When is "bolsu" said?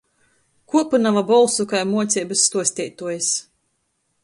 1.27-1.67